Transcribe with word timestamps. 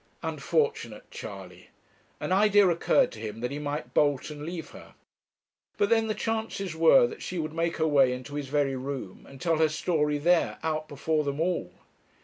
Unfortunate 0.23 1.11
Charley! 1.11 1.69
An 2.19 2.31
idea 2.31 2.67
occurred 2.67 3.11
to 3.11 3.19
him 3.19 3.39
that 3.41 3.51
he 3.51 3.59
might 3.59 3.93
bolt 3.93 4.31
and 4.31 4.41
leave 4.43 4.71
her. 4.71 4.95
But 5.77 5.89
then 5.89 6.07
the 6.07 6.15
chances 6.15 6.75
were 6.75 7.05
that 7.05 7.21
she 7.21 7.37
would 7.37 7.53
make 7.53 7.77
her 7.77 7.85
way 7.87 8.11
into 8.11 8.33
his 8.33 8.47
very 8.47 8.75
room, 8.75 9.27
and 9.29 9.39
tell 9.39 9.57
her 9.59 9.69
story 9.69 10.17
there, 10.17 10.57
out 10.63 10.87
before 10.87 11.23
them 11.23 11.39
all. 11.39 11.71